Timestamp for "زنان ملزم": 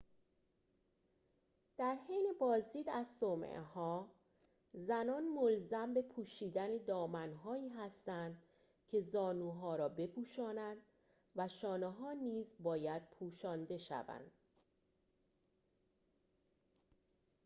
4.73-5.93